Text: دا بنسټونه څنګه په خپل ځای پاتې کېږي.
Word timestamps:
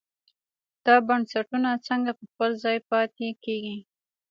دا 0.85 0.95
بنسټونه 1.07 1.69
څنګه 1.87 2.11
په 2.17 2.23
خپل 2.31 2.51
ځای 2.63 2.77
پاتې 2.89 3.27
کېږي. 3.43 3.77